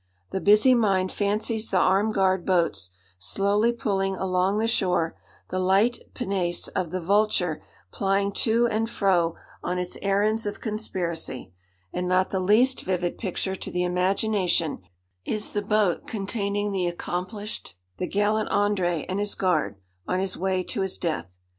The 0.31 0.41
busy 0.41 0.73
mind 0.73 1.11
fancies 1.11 1.69
the 1.69 1.77
armed 1.77 2.15
guard 2.15 2.43
boats, 2.43 2.89
slowly 3.19 3.71
pulling 3.71 4.15
along 4.15 4.57
the 4.57 4.67
shore; 4.67 5.15
the 5.49 5.59
light 5.59 5.99
pinnace 6.15 6.67
of 6.69 6.89
the 6.89 6.99
Vulture 6.99 7.61
plying 7.91 8.31
to 8.31 8.65
and 8.65 8.89
fro 8.89 9.35
on 9.63 9.77
its 9.77 9.97
errands 10.01 10.47
of 10.47 10.59
conspiracy; 10.59 11.53
and 11.93 12.07
not 12.07 12.31
the 12.31 12.39
least 12.39 12.81
vivid 12.81 13.19
picture 13.19 13.55
to 13.57 13.69
the 13.69 13.83
imagination, 13.83 14.79
is 15.23 15.51
the 15.51 15.61
boat 15.61 16.07
containing 16.07 16.71
the 16.71 16.87
accomplished, 16.87 17.75
the 17.97 18.07
gallant 18.07 18.49
André 18.49 19.05
and 19.07 19.19
his 19.19 19.35
guard, 19.35 19.75
on 20.07 20.19
his 20.19 20.35
way 20.35 20.63
to 20.63 20.81
his 20.81 20.97
death. 20.97 21.37